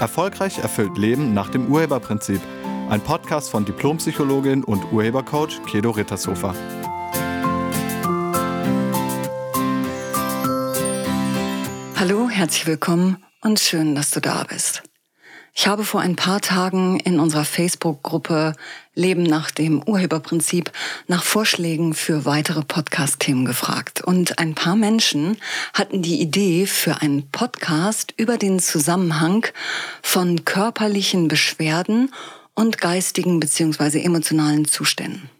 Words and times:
Erfolgreich 0.00 0.58
erfüllt 0.58 0.96
Leben 0.96 1.34
nach 1.34 1.50
dem 1.50 1.70
Urheberprinzip. 1.70 2.40
Ein 2.88 3.02
Podcast 3.02 3.50
von 3.50 3.64
Diplompsychologin 3.64 4.64
und 4.64 4.90
Urhebercoach 4.92 5.62
Kedo 5.66 5.90
Rittershofer. 5.90 6.54
Hallo, 11.96 12.28
herzlich 12.30 12.66
willkommen 12.66 13.18
und 13.42 13.60
schön, 13.60 13.94
dass 13.94 14.10
du 14.10 14.20
da 14.20 14.44
bist. 14.44 14.82
Ich 15.54 15.66
habe 15.66 15.84
vor 15.84 16.00
ein 16.00 16.16
paar 16.16 16.40
Tagen 16.40 17.00
in 17.00 17.18
unserer 17.18 17.44
Facebook-Gruppe 17.44 18.54
Leben 18.94 19.22
nach 19.22 19.50
dem 19.50 19.82
Urheberprinzip 19.82 20.70
nach 21.08 21.24
Vorschlägen 21.24 21.94
für 21.94 22.24
weitere 22.24 22.62
Podcast-Themen 22.62 23.44
gefragt. 23.44 24.00
Und 24.00 24.38
ein 24.38 24.54
paar 24.54 24.76
Menschen 24.76 25.36
hatten 25.74 26.02
die 26.02 26.20
Idee 26.20 26.66
für 26.66 27.00
einen 27.00 27.28
Podcast 27.30 28.14
über 28.16 28.36
den 28.36 28.60
Zusammenhang 28.60 29.46
von 30.02 30.44
körperlichen 30.44 31.28
Beschwerden 31.28 32.12
und 32.54 32.78
geistigen 32.78 33.40
bzw. 33.40 34.02
emotionalen 34.02 34.66
Zuständen. 34.66 35.30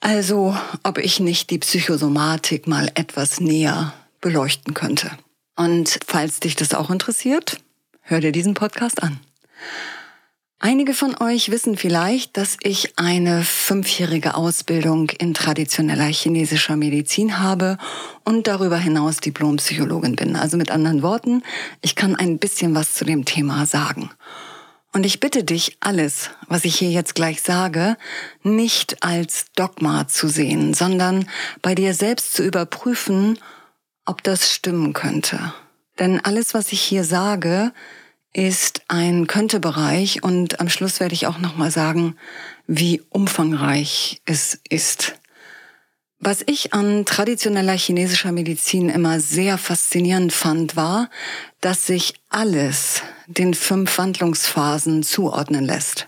Also, 0.00 0.56
ob 0.82 0.98
ich 0.98 1.20
nicht 1.20 1.50
die 1.50 1.58
Psychosomatik 1.58 2.66
mal 2.66 2.90
etwas 2.94 3.40
näher 3.40 3.92
beleuchten 4.20 4.74
könnte. 4.74 5.10
Und 5.56 6.00
falls 6.06 6.40
dich 6.40 6.56
das 6.56 6.74
auch 6.74 6.90
interessiert, 6.90 7.58
hör 8.12 8.20
dir 8.20 8.30
diesen 8.30 8.52
Podcast 8.52 9.02
an. 9.02 9.18
Einige 10.58 10.92
von 10.92 11.16
euch 11.18 11.50
wissen 11.50 11.78
vielleicht, 11.78 12.36
dass 12.36 12.58
ich 12.62 12.98
eine 12.98 13.42
fünfjährige 13.42 14.34
Ausbildung 14.34 15.08
in 15.08 15.32
traditioneller 15.32 16.04
chinesischer 16.04 16.76
Medizin 16.76 17.38
habe 17.38 17.78
und 18.24 18.46
darüber 18.46 18.76
hinaus 18.76 19.16
Diplompsychologin 19.16 20.14
bin. 20.14 20.36
Also 20.36 20.58
mit 20.58 20.70
anderen 20.70 21.02
Worten, 21.02 21.42
ich 21.80 21.96
kann 21.96 22.14
ein 22.14 22.38
bisschen 22.38 22.74
was 22.74 22.92
zu 22.92 23.06
dem 23.06 23.24
Thema 23.24 23.64
sagen. 23.64 24.10
Und 24.92 25.06
ich 25.06 25.18
bitte 25.18 25.42
dich, 25.42 25.78
alles, 25.80 26.28
was 26.48 26.66
ich 26.66 26.76
hier 26.76 26.90
jetzt 26.90 27.14
gleich 27.14 27.40
sage, 27.40 27.96
nicht 28.42 29.02
als 29.02 29.46
Dogma 29.56 30.06
zu 30.06 30.28
sehen, 30.28 30.74
sondern 30.74 31.30
bei 31.62 31.74
dir 31.74 31.94
selbst 31.94 32.34
zu 32.34 32.42
überprüfen, 32.44 33.38
ob 34.04 34.22
das 34.22 34.52
stimmen 34.52 34.92
könnte. 34.92 35.54
Denn 35.98 36.20
alles, 36.20 36.54
was 36.54 36.72
ich 36.72 36.80
hier 36.82 37.04
sage, 37.04 37.72
ist 38.32 38.82
ein 38.88 39.26
Könnte-Bereich 39.26 40.22
und 40.22 40.60
am 40.60 40.68
Schluss 40.68 41.00
werde 41.00 41.14
ich 41.14 41.26
auch 41.26 41.38
nochmal 41.38 41.70
sagen, 41.70 42.16
wie 42.66 43.02
umfangreich 43.10 44.20
es 44.24 44.60
ist. 44.68 45.14
Was 46.18 46.42
ich 46.46 46.72
an 46.72 47.04
traditioneller 47.04 47.76
chinesischer 47.76 48.30
Medizin 48.30 48.88
immer 48.88 49.18
sehr 49.18 49.58
faszinierend 49.58 50.32
fand, 50.32 50.76
war, 50.76 51.10
dass 51.60 51.86
sich 51.86 52.14
alles 52.28 53.02
den 53.26 53.54
fünf 53.54 53.98
Wandlungsphasen 53.98 55.02
zuordnen 55.02 55.64
lässt. 55.64 56.06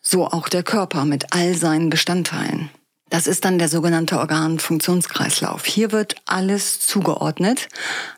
So 0.00 0.26
auch 0.26 0.48
der 0.48 0.64
Körper 0.64 1.04
mit 1.04 1.32
all 1.32 1.54
seinen 1.54 1.90
Bestandteilen. 1.90 2.70
Das 3.08 3.28
ist 3.28 3.44
dann 3.44 3.58
der 3.58 3.68
sogenannte 3.68 4.18
Organfunktionskreislauf. 4.18 5.64
Hier 5.64 5.92
wird 5.92 6.16
alles 6.26 6.80
zugeordnet, 6.80 7.68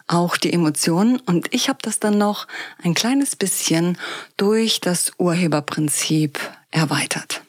auch 0.06 0.38
die 0.38 0.52
Emotionen. 0.52 1.20
Und 1.20 1.52
ich 1.52 1.68
habe 1.68 1.78
das 1.82 2.00
dann 2.00 2.16
noch 2.16 2.46
ein 2.82 2.94
kleines 2.94 3.36
bisschen 3.36 3.98
durch 4.38 4.80
das 4.80 5.12
Urheberprinzip 5.18 6.38
erweitert. 6.70 7.42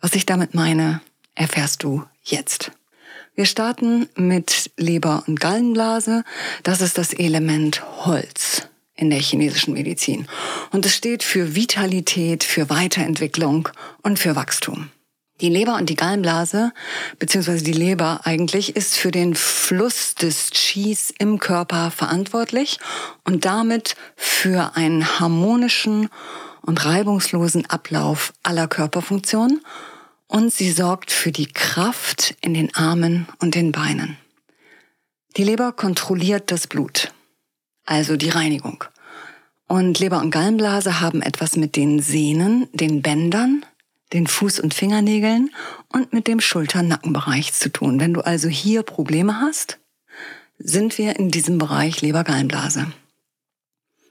Was 0.00 0.14
ich 0.14 0.24
damit 0.24 0.54
meine, 0.54 1.00
erfährst 1.34 1.82
du 1.82 2.04
jetzt. 2.22 2.70
Wir 3.34 3.44
starten 3.44 4.08
mit 4.14 4.70
Leber 4.76 5.24
und 5.26 5.40
Gallenblase. 5.40 6.24
Das 6.62 6.80
ist 6.80 6.96
das 6.96 7.12
Element 7.12 7.82
Holz 8.06 8.68
in 8.94 9.10
der 9.10 9.18
chinesischen 9.18 9.74
Medizin. 9.74 10.26
Und 10.70 10.86
es 10.86 10.94
steht 10.94 11.22
für 11.22 11.54
Vitalität, 11.54 12.44
für 12.44 12.70
Weiterentwicklung 12.70 13.68
und 14.02 14.18
für 14.18 14.36
Wachstum. 14.36 14.90
Die 15.40 15.50
Leber 15.50 15.74
und 15.74 15.90
die 15.90 15.96
Gallenblase, 15.96 16.72
beziehungsweise 17.18 17.62
die 17.62 17.72
Leber 17.72 18.20
eigentlich, 18.24 18.74
ist 18.74 18.94
für 18.96 19.10
den 19.10 19.34
Fluss 19.34 20.14
des 20.14 20.50
Qis 20.50 21.12
im 21.18 21.38
Körper 21.38 21.90
verantwortlich 21.90 22.78
und 23.24 23.44
damit 23.44 23.96
für 24.16 24.76
einen 24.76 25.20
harmonischen 25.20 26.08
und 26.62 26.84
reibungslosen 26.84 27.66
Ablauf 27.66 28.32
aller 28.42 28.66
Körperfunktionen 28.66 29.60
und 30.26 30.52
sie 30.52 30.72
sorgt 30.72 31.12
für 31.12 31.32
die 31.32 31.46
Kraft 31.46 32.34
in 32.40 32.54
den 32.54 32.74
Armen 32.74 33.28
und 33.38 33.54
den 33.54 33.72
Beinen. 33.72 34.16
Die 35.36 35.44
Leber 35.44 35.72
kontrolliert 35.72 36.50
das 36.50 36.66
Blut, 36.66 37.12
also 37.84 38.16
die 38.16 38.30
Reinigung. 38.30 38.84
Und 39.68 39.98
Leber 39.98 40.20
und 40.20 40.30
Gallenblase 40.30 41.00
haben 41.00 41.20
etwas 41.20 41.56
mit 41.56 41.76
den 41.76 42.00
Sehnen, 42.00 42.68
den 42.72 43.02
Bändern, 43.02 43.66
den 44.12 44.26
Fuß- 44.26 44.60
und 44.60 44.74
Fingernägeln 44.74 45.50
und 45.92 46.12
mit 46.12 46.26
dem 46.26 46.40
Schulter-Nackenbereich 46.40 47.52
zu 47.52 47.70
tun. 47.70 48.00
Wenn 48.00 48.14
du 48.14 48.20
also 48.20 48.48
hier 48.48 48.82
Probleme 48.82 49.40
hast, 49.40 49.78
sind 50.58 50.98
wir 50.98 51.16
in 51.16 51.30
diesem 51.30 51.58
Bereich 51.58 52.00
Leber-Gallenblase. 52.00 52.92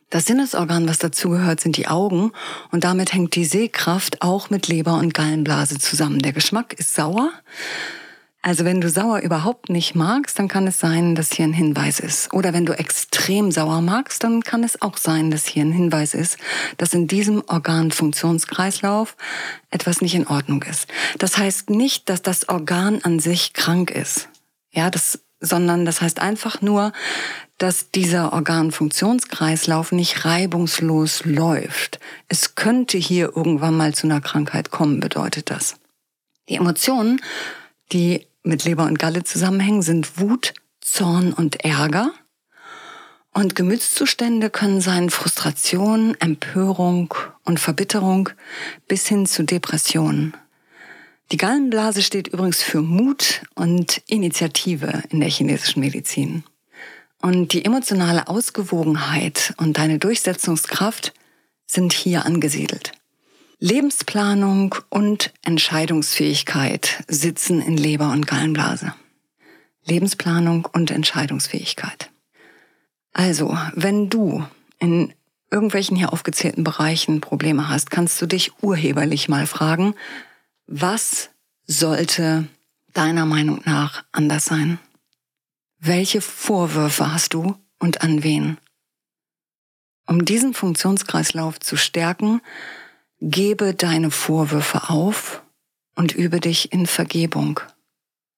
Das 0.10 0.26
Sinnesorgan, 0.26 0.88
was 0.88 1.00
dazugehört, 1.00 1.60
sind 1.60 1.78
die 1.78 1.88
Augen 1.88 2.32
und 2.72 2.84
damit 2.84 3.14
hängt 3.14 3.36
die 3.36 3.46
Sehkraft 3.46 4.22
auch 4.22 4.50
mit 4.50 4.68
Leber 4.68 4.98
und 4.98 5.14
Gallenblase 5.14 5.80
zusammen. 5.80 6.20
Der 6.20 6.32
Geschmack 6.32 6.74
ist 6.74 6.94
sauer, 6.94 7.32
also 8.46 8.64
wenn 8.64 8.80
du 8.80 8.92
sauer 8.92 9.22
überhaupt 9.22 9.70
nicht 9.70 9.96
magst, 9.96 10.38
dann 10.38 10.48
kann 10.48 10.68
es 10.68 10.80
sein, 10.80 11.16
dass 11.16 11.34
hier 11.34 11.46
ein 11.46 11.54
Hinweis 11.54 12.00
ist. 12.00 12.32
Oder 12.32 12.54
wenn 12.54 12.68
du 12.68 12.78
extrem 12.78 13.52
sauer 13.52 13.82
magst, 13.82 14.24
dann 14.24 14.44
kann 14.44 14.64
es 14.64 14.84
auch 14.84 14.98
sein, 14.98 15.32
dass 15.32 15.48
hier 15.48 15.66
ein 15.66 15.72
Hinweis 15.72 16.14
ist, 16.14 16.38
dass 16.78 16.94
in 16.94 17.08
diesem 17.08 17.44
Organfunktionskreislauf 17.48 19.18
etwas 19.72 20.00
nicht 20.00 20.14
in 20.14 20.28
Ordnung 20.28 20.62
ist. 20.62 20.88
Das 21.18 21.40
heißt 21.40 21.72
nicht, 21.72 22.08
dass 22.08 22.22
das 22.22 22.48
Organ 22.48 23.00
an 23.02 23.18
sich 23.18 23.54
krank 23.54 23.90
ist. 23.90 24.30
Ja, 24.72 24.92
das, 24.92 25.22
sondern 25.40 25.84
das 25.84 26.02
heißt 26.02 26.20
einfach 26.20 26.62
nur, 26.62 26.94
dass 27.58 27.90
dieser 27.90 28.32
Organfunktionskreislauf 28.32 29.92
nicht 29.92 30.24
reibungslos 30.24 31.26
läuft. 31.26 32.00
Es 32.28 32.54
könnte 32.54 33.00
hier 33.00 33.36
irgendwann 33.36 33.76
mal 33.76 33.96
zu 33.96 34.06
einer 34.06 34.22
Krankheit 34.22 34.70
kommen, 34.70 35.00
bedeutet 35.00 35.50
das. 35.50 35.78
Die 36.48 36.58
Emotionen, 36.58 37.20
die 37.92 38.28
mit 38.46 38.64
Leber 38.64 38.86
und 38.86 39.00
Galle 39.00 39.24
zusammenhängen, 39.24 39.82
sind 39.82 40.20
Wut, 40.20 40.54
Zorn 40.82 41.34
und 41.34 41.64
Ärger. 41.64 42.14
Und 43.34 43.56
Gemütszustände 43.56 44.50
können 44.50 44.80
sein 44.80 45.10
Frustration, 45.10 46.16
Empörung 46.20 47.14
und 47.44 47.60
Verbitterung 47.60 48.30
bis 48.88 49.08
hin 49.08 49.26
zu 49.26 49.44
Depressionen. 49.44 50.36
Die 51.32 51.38
Gallenblase 51.38 52.02
steht 52.02 52.28
übrigens 52.28 52.62
für 52.62 52.82
Mut 52.82 53.42
und 53.56 54.02
Initiative 54.08 55.04
in 55.10 55.20
der 55.20 55.30
chinesischen 55.30 55.80
Medizin. 55.80 56.44
Und 57.22 57.54
die 57.54 57.66
emotionale 57.66 58.28
Ausgewogenheit 58.28 59.54
und 59.58 59.78
deine 59.78 59.98
Durchsetzungskraft 59.98 61.14
sind 61.66 61.94
hier 61.94 62.26
angesiedelt. 62.26 62.92
Lebensplanung 63.60 64.76
und 64.90 65.34
Entscheidungsfähigkeit 65.44 67.04
sitzen 67.08 67.62
in 67.62 67.78
Leber 67.78 68.12
und 68.12 68.28
Gallenblase. 68.28 68.94
Lebensplanung 69.86 70.68
und 70.74 70.92
Entscheidungsfähigkeit. 70.92 72.12
Also, 73.14 73.58
wenn 73.74 74.10
du 74.10 74.46
in 74.80 75.14
irgendwelchen 75.52 75.96
hier 75.96 76.12
aufgezählten 76.12 76.66
Bereichen 76.66 77.22
Probleme 77.22 77.70
hast, 77.70 77.92
kannst 77.92 78.22
du 78.22 78.26
dich 78.26 78.52
urheberlich 78.62 79.30
mal 79.30 79.48
fragen, 79.48 79.96
was 80.68 81.30
sollte 81.66 82.48
deiner 82.94 83.26
Meinung 83.26 83.62
nach 83.64 84.04
anders 84.12 84.46
sein? 84.46 84.80
Welche 85.80 86.20
Vorwürfe 86.20 87.14
hast 87.14 87.34
du 87.34 87.56
und 87.80 88.02
an 88.02 88.24
wen? 88.24 88.58
Um 90.08 90.26
diesen 90.26 90.54
Funktionskreislauf 90.54 91.60
zu 91.60 91.78
stärken, 91.78 92.42
Gebe 93.22 93.74
deine 93.74 94.12
Vorwürfe 94.12 94.90
auf 94.90 95.42
und 95.96 96.14
übe 96.14 96.40
dich 96.40 96.74
in 96.74 96.86
Vergebung. 96.86 97.60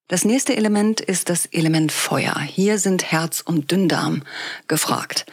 Das 0.08 0.24
nächste 0.24 0.56
Element 0.56 1.02
ist 1.02 1.30
das 1.30 1.48
Element 1.48 1.92
Feuer. 1.92 2.40
Hier 2.40 2.80
sind 2.80 3.12
Herz 3.12 3.42
und 3.42 3.72
Dünndarm 3.72 4.24
gefragt. 4.68 5.26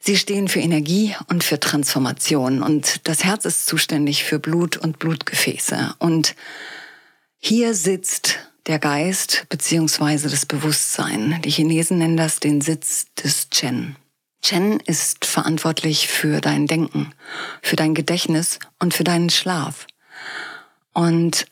Sie 0.00 0.16
stehen 0.16 0.48
für 0.48 0.60
Energie 0.60 1.14
und 1.28 1.44
für 1.44 1.60
Transformation 1.60 2.62
und 2.62 3.06
das 3.06 3.24
Herz 3.24 3.44
ist 3.44 3.66
zuständig 3.66 4.24
für 4.24 4.38
Blut 4.38 4.76
und 4.76 4.98
Blutgefäße. 4.98 5.94
Und 5.98 6.36
hier 7.38 7.74
sitzt 7.74 8.38
der 8.66 8.78
Geist 8.78 9.46
beziehungsweise 9.48 10.30
das 10.30 10.46
Bewusstsein. 10.46 11.40
Die 11.44 11.50
Chinesen 11.50 11.98
nennen 11.98 12.16
das 12.16 12.40
den 12.40 12.60
Sitz 12.60 13.06
des 13.22 13.50
Chen. 13.50 13.96
Chen 14.42 14.80
ist 14.80 15.24
verantwortlich 15.24 16.08
für 16.08 16.40
dein 16.40 16.66
Denken, 16.66 17.12
für 17.62 17.76
dein 17.76 17.94
Gedächtnis 17.94 18.58
und 18.78 18.94
für 18.94 19.04
deinen 19.04 19.30
Schlaf. 19.30 19.86
Und 20.92 21.46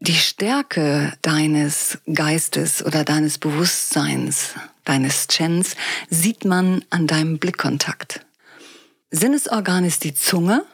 die 0.00 0.14
Stärke 0.14 1.12
deines 1.22 1.98
Geistes 2.12 2.84
oder 2.84 3.04
deines 3.04 3.38
Bewusstseins, 3.38 4.54
deines 4.84 5.26
Chens, 5.26 5.74
sieht 6.08 6.44
man 6.44 6.84
an 6.90 7.06
deinem 7.06 7.38
Blickkontakt. 7.38 8.24
Sinnesorgan 9.10 9.84
ist 9.84 10.04
die 10.04 10.14
Zunge 10.14 10.64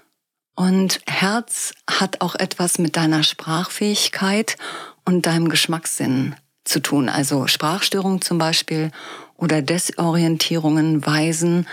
und 0.57 1.01
Herz 1.07 1.73
hat 1.89 2.21
auch 2.21 2.35
etwas 2.35 2.79
mit 2.79 2.97
deiner 2.97 3.23
Sprachfähigkeit 3.23 4.57
und 5.05 5.27
deinem 5.27 5.49
Geschmackssinn 5.49 6.37
zu 6.65 6.81
tun. 6.81 7.09
Also 7.09 7.47
Sprachstörungen 7.47 8.23
zum 8.23 8.39
Beispiel 8.39 8.91
oder 9.37 9.63
Desorientierungen 9.63 11.05
weisen 11.05 11.67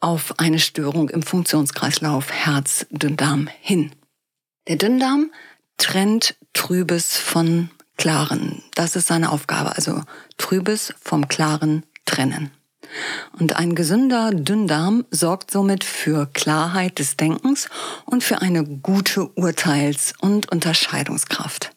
auf 0.00 0.38
eine 0.38 0.58
Störung 0.58 1.08
im 1.08 1.22
Funktionskreislauf 1.22 2.30
Herz-Dünndarm 2.30 3.48
hin. 3.60 3.92
Der 4.68 4.76
Dünndarm 4.76 5.30
trennt 5.78 6.36
Trübes 6.52 7.16
von 7.16 7.70
Klaren. 7.96 8.62
Das 8.74 8.96
ist 8.96 9.06
seine 9.06 9.32
Aufgabe. 9.32 9.74
Also 9.76 10.02
Trübes 10.36 10.94
vom 11.00 11.28
Klaren 11.28 11.84
trennen. 12.04 12.50
Und 13.38 13.56
ein 13.56 13.74
gesünder 13.74 14.30
Dünndarm 14.32 15.04
sorgt 15.10 15.50
somit 15.50 15.82
für 15.82 16.26
Klarheit 16.26 16.98
des 16.98 17.16
Denkens 17.16 17.68
und 18.04 18.22
für 18.22 18.42
eine 18.42 18.64
gute 18.64 19.26
Urteils- 19.36 20.14
und 20.20 20.50
Unterscheidungskraft. 20.52 21.72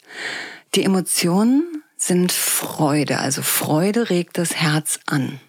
Die 0.75 0.83
Emotionen 0.83 1.83
sind 2.01 2.31
Freude, 2.31 3.19
also 3.19 3.42
Freude 3.42 4.10
regt 4.10 4.38
das 4.38 4.56
Herz 4.56 5.00
an. 5.06 5.40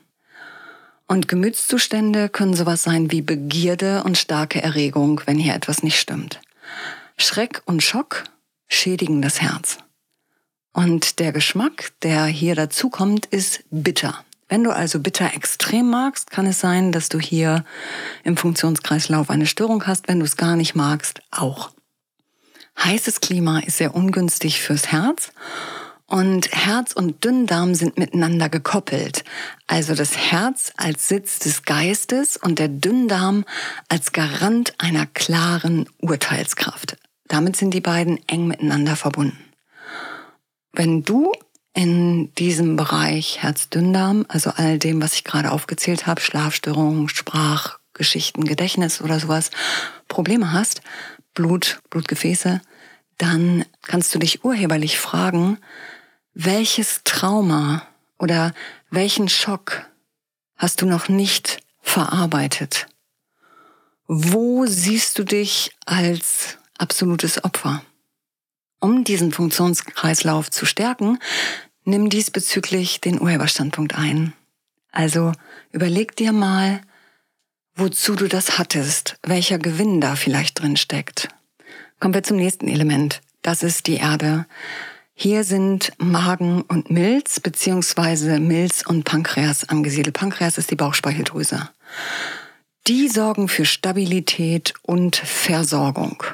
Und 1.06 1.26
Gemütszustände 1.28 2.28
können 2.28 2.54
sowas 2.54 2.82
sein 2.82 3.10
wie 3.10 3.22
Begierde 3.22 4.04
und 4.04 4.18
starke 4.18 4.62
Erregung, 4.62 5.22
wenn 5.26 5.38
hier 5.38 5.54
etwas 5.54 5.82
nicht 5.82 5.98
stimmt. 5.98 6.40
Schreck 7.16 7.62
und 7.64 7.82
Schock 7.82 8.24
schädigen 8.68 9.22
das 9.22 9.40
Herz. 9.40 9.78
Und 10.72 11.18
der 11.18 11.32
Geschmack, 11.32 11.92
der 12.02 12.26
hier 12.26 12.54
dazu 12.54 12.90
kommt, 12.90 13.26
ist 13.26 13.64
bitter. 13.70 14.24
Wenn 14.48 14.64
du 14.64 14.70
also 14.70 15.00
bitter 15.00 15.34
extrem 15.34 15.90
magst, 15.90 16.30
kann 16.30 16.46
es 16.46 16.60
sein, 16.60 16.92
dass 16.92 17.08
du 17.08 17.18
hier 17.18 17.64
im 18.24 18.36
Funktionskreislauf 18.36 19.30
eine 19.30 19.46
Störung 19.46 19.86
hast. 19.86 20.08
Wenn 20.08 20.20
du 20.20 20.24
es 20.24 20.36
gar 20.36 20.56
nicht 20.56 20.74
magst, 20.74 21.22
auch. 21.30 21.70
Heißes 22.78 23.20
Klima 23.20 23.60
ist 23.60 23.78
sehr 23.78 23.94
ungünstig 23.94 24.60
fürs 24.60 24.90
Herz. 24.90 25.32
Und 26.10 26.50
Herz 26.50 26.92
und 26.92 27.24
Dünndarm 27.24 27.76
sind 27.76 27.96
miteinander 27.96 28.48
gekoppelt. 28.48 29.22
Also 29.68 29.94
das 29.94 30.16
Herz 30.16 30.72
als 30.76 31.06
Sitz 31.06 31.38
des 31.38 31.62
Geistes 31.62 32.36
und 32.36 32.58
der 32.58 32.66
Dünndarm 32.66 33.44
als 33.88 34.10
Garant 34.10 34.74
einer 34.78 35.06
klaren 35.06 35.88
Urteilskraft. 36.00 36.96
Damit 37.28 37.54
sind 37.54 37.72
die 37.74 37.80
beiden 37.80 38.18
eng 38.26 38.48
miteinander 38.48 38.96
verbunden. 38.96 39.38
Wenn 40.72 41.04
du 41.04 41.30
in 41.74 42.34
diesem 42.34 42.74
Bereich 42.74 43.40
Herz-Dünndarm, 43.40 44.26
also 44.26 44.50
all 44.50 44.80
dem, 44.80 45.00
was 45.00 45.14
ich 45.14 45.22
gerade 45.22 45.52
aufgezählt 45.52 46.08
habe, 46.08 46.20
Schlafstörungen, 46.20 47.08
Sprachgeschichten, 47.08 48.44
Gedächtnis 48.44 49.00
oder 49.00 49.20
sowas, 49.20 49.52
Probleme 50.08 50.52
hast, 50.52 50.82
Blut, 51.34 51.78
Blutgefäße, 51.88 52.60
dann 53.16 53.64
kannst 53.82 54.12
du 54.12 54.18
dich 54.18 54.44
urheberlich 54.44 54.98
fragen, 54.98 55.58
welches 56.34 57.02
Trauma 57.04 57.86
oder 58.18 58.54
welchen 58.90 59.28
Schock 59.28 59.86
hast 60.56 60.82
du 60.82 60.86
noch 60.86 61.08
nicht 61.08 61.58
verarbeitet? 61.80 62.86
Wo 64.06 64.66
siehst 64.66 65.18
du 65.18 65.24
dich 65.24 65.72
als 65.86 66.58
absolutes 66.78 67.44
Opfer? 67.44 67.82
Um 68.80 69.04
diesen 69.04 69.32
Funktionskreislauf 69.32 70.50
zu 70.50 70.66
stärken, 70.66 71.18
nimm 71.84 72.08
diesbezüglich 72.08 73.00
den 73.00 73.20
Urheberstandpunkt 73.20 73.94
ein. 73.94 74.32
Also 74.90 75.32
überleg 75.70 76.16
dir 76.16 76.32
mal, 76.32 76.80
wozu 77.74 78.14
du 78.14 78.26
das 78.26 78.58
hattest, 78.58 79.16
welcher 79.22 79.58
Gewinn 79.58 80.00
da 80.00 80.16
vielleicht 80.16 80.60
drin 80.60 80.76
steckt. 80.76 81.28
Kommen 82.00 82.14
wir 82.14 82.22
zum 82.22 82.36
nächsten 82.36 82.68
Element. 82.68 83.20
Das 83.42 83.62
ist 83.62 83.86
die 83.86 83.96
Erde. 83.96 84.46
Hier 85.22 85.44
sind 85.44 85.92
Magen 85.98 86.62
und 86.62 86.90
Milz 86.90 87.40
beziehungsweise 87.40 88.40
Milz 88.40 88.82
und 88.86 89.04
Pankreas 89.04 89.68
angesiedelt. 89.68 90.16
Pankreas 90.16 90.56
ist 90.56 90.70
die 90.70 90.76
Bauchspeicheldrüse. 90.76 91.68
Die 92.86 93.06
sorgen 93.06 93.48
für 93.48 93.66
Stabilität 93.66 94.72
und 94.80 95.16
Versorgung. 95.16 96.24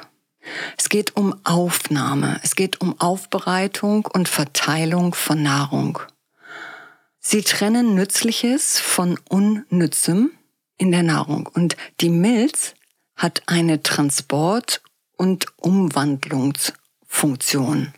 Es 0.77 0.87
geht 0.87 1.17
um 1.17 1.35
Aufnahme, 1.43 2.39
es 2.43 2.55
geht 2.55 2.79
um 2.79 2.97
Aufbereitung 2.97 4.05
und 4.05 4.29
Verteilung 4.29 5.13
von 5.13 5.43
Nahrung. 5.43 5.99
Sie 7.19 7.41
trennen 7.41 7.93
Nützliches 7.93 8.79
von 8.79 9.19
Unnützem 9.27 10.31
in 10.77 10.93
der 10.93 11.03
Nahrung 11.03 11.49
und 11.53 11.75
die 11.99 12.07
Milz 12.07 12.73
hat 13.17 13.43
eine 13.47 13.83
Transport- 13.83 14.81
und 15.17 15.47
Umwandlungsfunktion. 15.57 17.91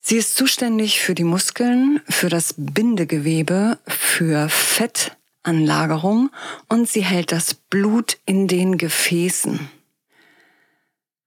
Sie 0.00 0.16
ist 0.16 0.36
zuständig 0.36 1.00
für 1.00 1.14
die 1.14 1.24
Muskeln, 1.24 2.00
für 2.08 2.28
das 2.28 2.54
Bindegewebe, 2.56 3.78
für 3.86 4.48
Fettanlagerung 4.48 6.30
und 6.68 6.88
sie 6.88 7.04
hält 7.04 7.32
das 7.32 7.54
Blut 7.54 8.18
in 8.24 8.48
den 8.48 8.78
Gefäßen. 8.78 9.68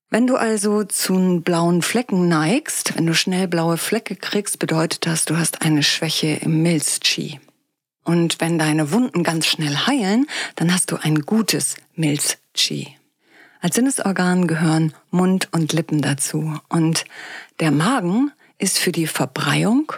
Wenn 0.10 0.28
du 0.28 0.36
also 0.36 0.84
zu 0.84 1.42
blauen 1.44 1.82
Flecken 1.82 2.28
neigst, 2.28 2.96
wenn 2.96 3.08
du 3.08 3.16
schnell 3.16 3.48
blaue 3.48 3.78
Flecke 3.78 4.16
kriegst, 4.16 4.60
bedeutet 4.60 5.06
das, 5.06 5.26
du 5.26 5.38
hast 5.38 5.62
eine 5.64 5.82
Schwäche 5.82 6.40
im 6.42 6.62
Milz-Chi. 6.62 7.40
Und 8.04 8.40
wenn 8.42 8.60
deine 8.60 8.92
Wunden 8.92 9.24
ganz 9.24 9.48
schnell 9.48 9.76
heilen, 9.76 10.28
dann 10.56 10.74
hast 10.74 10.92
du 10.92 10.98
ein 10.98 11.22
gutes 11.22 11.78
Milz-Chi. 11.96 12.96
Als 13.62 13.76
Sinnesorgan 13.76 14.46
gehören 14.46 14.94
Mund 15.10 15.48
und 15.52 15.74
Lippen 15.74 16.02
dazu. 16.02 16.60
Und 16.70 17.06
der 17.60 17.72
Magen 17.72 18.32
ist 18.64 18.80
für 18.80 18.94
die 18.94 19.08
Verbreiung 19.08 19.92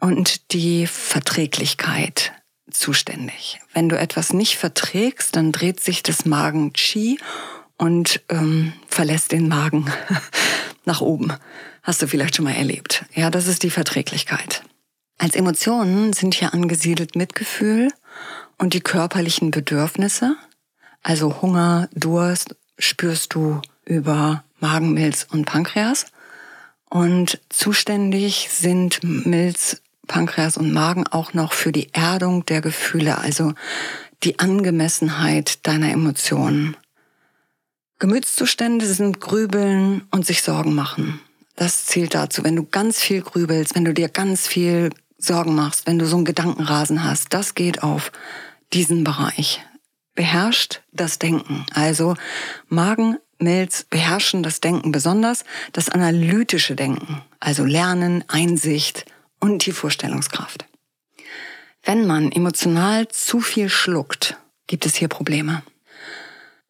und 0.00 0.52
die 0.52 0.88
Verträglichkeit 0.88 2.32
zuständig. 2.68 3.60
Wenn 3.72 3.88
du 3.88 3.96
etwas 3.96 4.32
nicht 4.32 4.56
verträgst, 4.56 5.36
dann 5.36 5.52
dreht 5.52 5.78
sich 5.78 6.02
das 6.02 6.24
Magen-Chi 6.24 7.20
und 7.78 8.20
ähm, 8.28 8.72
verlässt 8.88 9.30
den 9.30 9.48
Magen 9.48 9.90
nach 10.84 11.00
oben. 11.00 11.32
Hast 11.84 12.02
du 12.02 12.08
vielleicht 12.08 12.34
schon 12.34 12.44
mal 12.44 12.54
erlebt. 12.54 13.04
Ja, 13.14 13.30
das 13.30 13.46
ist 13.46 13.62
die 13.62 13.70
Verträglichkeit. 13.70 14.64
Als 15.16 15.36
Emotionen 15.36 16.12
sind 16.12 16.34
hier 16.34 16.52
angesiedelt 16.52 17.14
Mitgefühl 17.14 17.92
und 18.58 18.74
die 18.74 18.80
körperlichen 18.80 19.52
Bedürfnisse. 19.52 20.36
Also 21.02 21.40
Hunger, 21.40 21.88
Durst 21.94 22.56
spürst 22.78 23.34
du 23.34 23.62
über 23.84 24.42
Magenmilz 24.58 25.26
und 25.30 25.44
Pankreas. 25.44 26.06
Und 26.90 27.40
zuständig 27.48 28.48
sind 28.50 29.02
Milz, 29.02 29.80
Pankreas 30.08 30.56
und 30.56 30.72
Magen 30.72 31.06
auch 31.06 31.34
noch 31.34 31.52
für 31.52 31.70
die 31.70 31.94
Erdung 31.94 32.44
der 32.46 32.60
Gefühle, 32.60 33.18
also 33.18 33.54
die 34.24 34.40
Angemessenheit 34.40 35.66
deiner 35.66 35.92
Emotionen. 35.92 36.76
Gemütszustände 38.00 38.86
sind 38.86 39.20
Grübeln 39.20 40.02
und 40.10 40.26
sich 40.26 40.42
Sorgen 40.42 40.74
machen. 40.74 41.20
Das 41.54 41.86
zählt 41.86 42.14
dazu, 42.14 42.42
wenn 42.42 42.56
du 42.56 42.64
ganz 42.64 43.00
viel 43.00 43.22
grübelst, 43.22 43.74
wenn 43.76 43.84
du 43.84 43.94
dir 43.94 44.08
ganz 44.08 44.48
viel 44.48 44.90
Sorgen 45.16 45.54
machst, 45.54 45.86
wenn 45.86 45.98
du 45.98 46.06
so 46.06 46.16
einen 46.16 46.24
Gedankenrasen 46.24 47.04
hast, 47.04 47.32
das 47.32 47.54
geht 47.54 47.82
auf 47.82 48.10
diesen 48.72 49.04
Bereich. 49.04 49.62
Beherrscht 50.14 50.82
das 50.92 51.18
Denken. 51.18 51.66
Also 51.72 52.16
Magen, 52.68 53.18
Milz 53.42 53.84
beherrschen 53.84 54.42
das 54.42 54.60
Denken 54.60 54.92
besonders, 54.92 55.44
das 55.72 55.88
analytische 55.88 56.76
Denken, 56.76 57.22
also 57.40 57.64
Lernen, 57.64 58.24
Einsicht 58.28 59.06
und 59.38 59.66
die 59.66 59.72
Vorstellungskraft. 59.72 60.66
Wenn 61.82 62.06
man 62.06 62.30
emotional 62.30 63.08
zu 63.08 63.40
viel 63.40 63.68
schluckt, 63.68 64.36
gibt 64.66 64.86
es 64.86 64.94
hier 64.94 65.08
Probleme. 65.08 65.62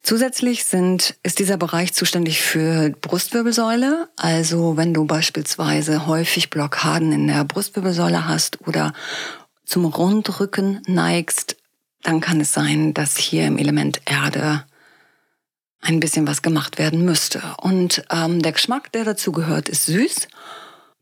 Zusätzlich 0.03 0.65
sind, 0.65 1.17
ist 1.23 1.39
dieser 1.41 1.59
Bereich 1.59 1.93
zuständig 1.93 2.41
für 2.41 2.91
Brustwirbelsäule. 3.00 4.09
Also 4.17 4.77
wenn 4.77 4.95
du 4.95 5.05
beispielsweise 5.05 6.07
häufig 6.07 6.49
Blockaden 6.49 7.12
in 7.12 7.27
der 7.27 7.45
Brustwirbelsäule 7.45 8.27
hast 8.27 8.67
oder 8.67 8.95
zum 9.65 9.85
Rundrücken 9.85 10.81
neigst, 10.87 11.57
dann 12.03 12.21
kann 12.21 12.41
es 12.41 12.55
sein, 12.55 12.95
dass 12.95 13.19
hier 13.19 13.47
im 13.47 13.59
Element 13.59 14.00
Erde 14.07 14.65
ein 15.81 16.01
bisschen 16.01 16.27
was 16.27 16.43
gemacht 16.43 16.79
werden 16.79 17.05
müsste. 17.05 17.43
Und 17.59 18.05
ähm, 18.11 18.43
der 18.43 18.53
Geschmack, 18.53 18.93
der 18.93 19.05
dazu 19.05 19.33
gehört, 19.33 19.69
ist 19.69 19.87
süß. 19.87 20.29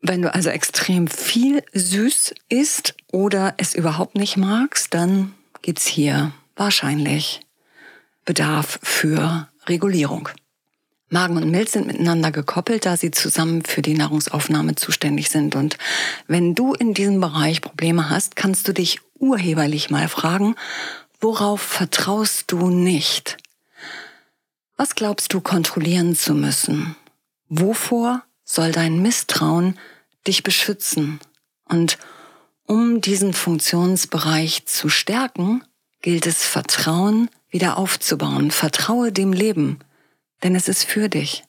Wenn 0.00 0.22
du 0.22 0.32
also 0.32 0.50
extrem 0.50 1.08
viel 1.08 1.62
süß 1.72 2.34
isst 2.48 2.94
oder 3.10 3.54
es 3.56 3.74
überhaupt 3.74 4.14
nicht 4.14 4.36
magst, 4.36 4.94
dann 4.94 5.34
gibt's 5.62 5.86
hier 5.86 6.32
wahrscheinlich 6.54 7.40
Bedarf 8.24 8.78
für 8.82 9.48
Regulierung. 9.66 10.28
Magen 11.10 11.38
und 11.38 11.50
Milz 11.50 11.72
sind 11.72 11.86
miteinander 11.86 12.30
gekoppelt, 12.30 12.84
da 12.84 12.96
sie 12.96 13.10
zusammen 13.10 13.64
für 13.64 13.80
die 13.80 13.94
Nahrungsaufnahme 13.94 14.74
zuständig 14.74 15.30
sind. 15.30 15.56
Und 15.56 15.78
wenn 16.26 16.54
du 16.54 16.74
in 16.74 16.92
diesem 16.92 17.20
Bereich 17.20 17.62
Probleme 17.62 18.10
hast, 18.10 18.36
kannst 18.36 18.68
du 18.68 18.74
dich 18.74 19.00
urheberlich 19.18 19.90
mal 19.90 20.08
fragen, 20.08 20.54
Worauf 21.20 21.60
vertraust 21.60 22.52
du 22.52 22.70
nicht? 22.70 23.38
Was 24.80 24.94
glaubst 24.94 25.34
du 25.34 25.40
kontrollieren 25.40 26.14
zu 26.14 26.34
müssen? 26.34 26.94
Wovor 27.48 28.22
soll 28.44 28.70
dein 28.70 29.02
Misstrauen 29.02 29.76
dich 30.24 30.44
beschützen? 30.44 31.18
Und 31.64 31.98
um 32.64 33.00
diesen 33.00 33.32
Funktionsbereich 33.34 34.66
zu 34.66 34.88
stärken, 34.88 35.64
gilt 36.00 36.28
es 36.28 36.44
Vertrauen 36.44 37.28
wieder 37.50 37.76
aufzubauen. 37.76 38.52
Vertraue 38.52 39.10
dem 39.10 39.32
Leben, 39.32 39.80
denn 40.44 40.54
es 40.54 40.68
ist 40.68 40.84
für 40.84 41.08
dich. 41.08 41.42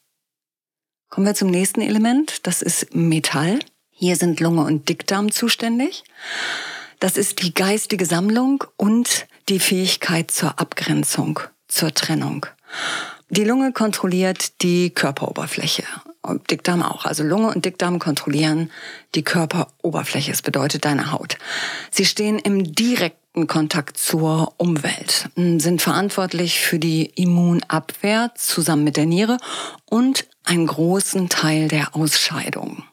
Kommen 1.09 1.27
wir 1.27 1.35
zum 1.35 1.51
nächsten 1.51 1.81
Element, 1.81 2.47
das 2.47 2.63
ist 2.63 2.95
Metall. 2.95 3.59
Hier 3.91 4.15
sind 4.15 4.39
Lunge 4.39 4.63
und 4.63 4.89
Dickdarm 4.89 5.31
zuständig. 5.31 6.03
Das 6.99 7.15
ist 7.15 7.43
die 7.43 7.53
geistige 7.53 8.07
Sammlung 8.07 8.63
und 8.75 9.27
die 9.49 9.59
Fähigkeit 9.59 10.31
zur 10.31 10.59
Abgrenzung, 10.59 11.39
zur 11.67 11.93
Trennung. 11.93 12.47
Die 13.29 13.43
Lunge 13.43 13.71
kontrolliert 13.71 14.61
die 14.63 14.89
Körperoberfläche. 14.89 15.83
Und 16.21 16.51
Dickdarm 16.51 16.83
auch. 16.83 17.05
Also 17.05 17.23
Lunge 17.23 17.47
und 17.47 17.63
Dickdarm 17.63 17.99
kontrollieren 17.99 18.71
die 19.15 19.23
Körperoberfläche. 19.23 20.31
Das 20.31 20.41
bedeutet 20.41 20.85
deine 20.85 21.11
Haut. 21.11 21.37
Sie 21.91 22.05
stehen 22.05 22.39
im 22.39 22.75
direkten 22.75 23.47
Kontakt 23.47 23.97
zur 23.97 24.53
Umwelt, 24.57 25.29
sind 25.35 25.81
verantwortlich 25.81 26.59
für 26.59 26.77
die 26.77 27.05
Immunabwehr 27.05 28.31
zusammen 28.35 28.83
mit 28.83 28.97
der 28.97 29.05
Niere 29.05 29.37
und 29.85 30.27
einen 30.43 30.67
großen 30.67 31.29
Teil 31.29 31.67
der 31.67 31.95
Ausscheidung. 31.95 32.83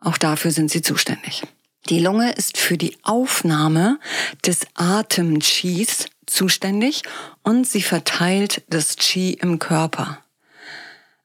Auch 0.00 0.18
dafür 0.18 0.50
sind 0.50 0.70
sie 0.70 0.82
zuständig. 0.82 1.44
Die 1.88 2.00
Lunge 2.00 2.32
ist 2.32 2.58
für 2.58 2.76
die 2.76 2.96
Aufnahme 3.04 4.00
des 4.44 4.66
Atem-Qis 4.74 6.06
zuständig 6.26 7.02
und 7.44 7.66
sie 7.66 7.82
verteilt 7.82 8.64
das 8.68 8.96
Qi 8.96 9.34
im 9.34 9.60
Körper. 9.60 10.18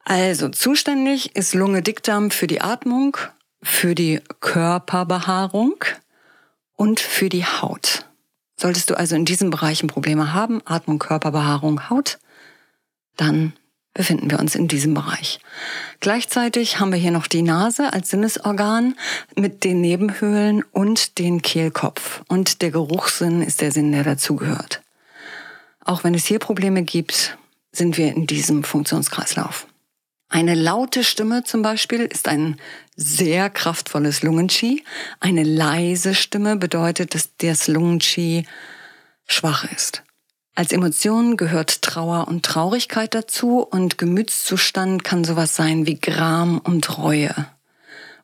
Also 0.03 0.49
zuständig 0.49 1.35
ist 1.35 1.55
Lunge 1.55 1.81
Dickdarm 1.81 2.29
für 2.29 2.45
die 2.45 2.61
Atmung, 2.61 3.17
für 3.63 3.95
die 3.95 4.21
Körperbehaarung 4.39 5.83
und 6.75 6.99
für 6.99 7.29
die 7.29 7.45
Haut. 7.45 8.05
Solltest 8.55 8.91
du 8.91 8.97
also 8.97 9.15
in 9.15 9.25
diesen 9.25 9.49
Bereichen 9.49 9.87
Probleme 9.87 10.33
haben, 10.33 10.61
Atmung, 10.65 10.99
Körperbehaarung, 10.99 11.89
Haut, 11.89 12.19
dann 13.17 13.53
befinden 13.93 14.31
wir 14.31 14.39
uns 14.39 14.55
in 14.55 14.67
diesem 14.67 14.93
Bereich. 14.93 15.39
Gleichzeitig 15.99 16.79
haben 16.79 16.91
wir 16.91 16.99
hier 16.99 17.11
noch 17.11 17.27
die 17.27 17.41
Nase 17.41 17.91
als 17.93 18.09
Sinnesorgan 18.09 18.95
mit 19.35 19.63
den 19.63 19.81
Nebenhöhlen 19.81 20.63
und 20.71 21.17
den 21.19 21.41
Kehlkopf. 21.41 22.21
Und 22.27 22.61
der 22.61 22.71
Geruchssinn 22.71 23.41
ist 23.41 23.61
der 23.61 23.71
Sinn, 23.71 23.91
der 23.91 24.03
dazugehört. 24.03 24.81
Auch 25.83 26.03
wenn 26.03 26.13
es 26.13 26.25
hier 26.25 26.39
Probleme 26.39 26.83
gibt, 26.83 27.37
sind 27.71 27.97
wir 27.97 28.13
in 28.15 28.27
diesem 28.27 28.63
Funktionskreislauf. 28.63 29.67
Eine 30.29 30.55
laute 30.55 31.03
Stimme 31.03 31.43
zum 31.43 31.61
Beispiel 31.61 32.01
ist 32.05 32.29
ein 32.29 32.55
sehr 32.95 33.49
kraftvolles 33.49 34.23
Lungenqi. 34.23 34.83
Eine 35.19 35.43
leise 35.43 36.15
Stimme 36.15 36.55
bedeutet, 36.55 37.15
dass 37.15 37.35
das 37.37 37.67
Lungenqi 37.67 38.45
schwach 39.27 39.69
ist. 39.75 40.03
Als 40.53 40.73
Emotion 40.73 41.37
gehört 41.37 41.81
Trauer 41.81 42.27
und 42.27 42.43
Traurigkeit 42.43 43.13
dazu 43.13 43.59
und 43.59 43.97
Gemütszustand 43.97 45.03
kann 45.03 45.23
sowas 45.23 45.55
sein 45.55 45.85
wie 45.87 45.99
Gram 45.99 46.59
und 46.59 46.97
Reue 46.97 47.33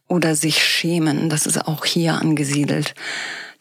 oder 0.07 0.36
sich 0.36 0.63
schämen. 0.63 1.29
Das 1.29 1.46
ist 1.46 1.67
auch 1.67 1.86
hier 1.86 2.15
angesiedelt. 2.15 2.96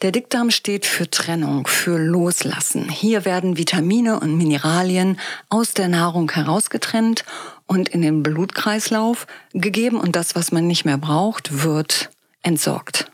Der 0.02 0.12
Dickdarm 0.12 0.50
steht 0.50 0.84
für 0.84 1.08
Trennung, 1.08 1.66
für 1.66 1.96
Loslassen. 1.96 2.88
Hier 2.88 3.24
werden 3.24 3.56
Vitamine 3.56 4.20
und 4.20 4.36
Mineralien 4.36 5.18
aus 5.48 5.72
der 5.72 5.88
Nahrung 5.88 6.30
herausgetrennt 6.30 7.24
und 7.66 7.88
in 7.88 8.02
den 8.02 8.22
Blutkreislauf 8.22 9.26
gegeben 9.54 9.98
und 9.98 10.16
das, 10.16 10.34
was 10.34 10.52
man 10.52 10.66
nicht 10.66 10.84
mehr 10.84 10.98
braucht, 10.98 11.62
wird 11.62 12.10
entsorgt. 12.42 13.10